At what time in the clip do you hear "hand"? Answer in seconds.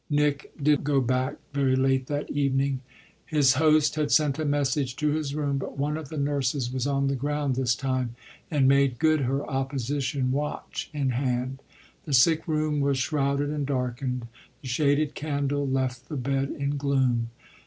11.11-11.61